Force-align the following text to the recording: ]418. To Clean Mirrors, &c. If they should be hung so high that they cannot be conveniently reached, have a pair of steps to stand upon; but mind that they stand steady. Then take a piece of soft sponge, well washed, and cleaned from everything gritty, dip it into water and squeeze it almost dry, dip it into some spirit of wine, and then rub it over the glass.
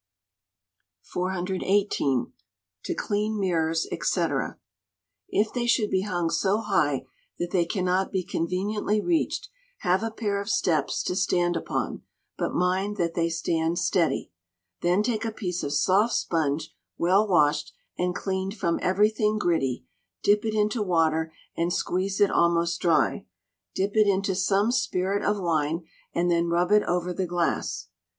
]418. 1.13 2.33
To 2.85 2.95
Clean 2.95 3.39
Mirrors, 3.39 3.85
&c. 3.87 4.25
If 5.29 5.53
they 5.53 5.67
should 5.67 5.91
be 5.91 6.01
hung 6.01 6.31
so 6.31 6.57
high 6.57 7.05
that 7.37 7.51
they 7.51 7.65
cannot 7.65 8.11
be 8.11 8.23
conveniently 8.23 8.99
reached, 8.99 9.49
have 9.81 10.01
a 10.01 10.09
pair 10.09 10.41
of 10.41 10.49
steps 10.49 11.03
to 11.03 11.15
stand 11.15 11.55
upon; 11.55 12.01
but 12.35 12.51
mind 12.51 12.97
that 12.97 13.13
they 13.13 13.29
stand 13.29 13.77
steady. 13.77 14.31
Then 14.81 15.03
take 15.03 15.23
a 15.23 15.31
piece 15.31 15.61
of 15.61 15.71
soft 15.71 16.15
sponge, 16.15 16.73
well 16.97 17.27
washed, 17.27 17.71
and 17.95 18.15
cleaned 18.15 18.57
from 18.57 18.79
everything 18.81 19.37
gritty, 19.37 19.85
dip 20.23 20.43
it 20.45 20.55
into 20.55 20.81
water 20.81 21.31
and 21.55 21.71
squeeze 21.71 22.19
it 22.19 22.31
almost 22.31 22.81
dry, 22.81 23.27
dip 23.75 23.95
it 23.95 24.07
into 24.07 24.33
some 24.33 24.71
spirit 24.71 25.23
of 25.23 25.39
wine, 25.39 25.85
and 26.11 26.31
then 26.31 26.47
rub 26.47 26.71
it 26.71 26.81
over 26.87 27.13
the 27.13 27.27
glass. 27.27 27.89